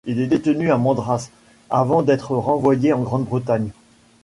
[0.05, 1.29] Il est détenu à Madras,
[1.69, 3.69] avant d'être renvoyé en Grande-Bretagne.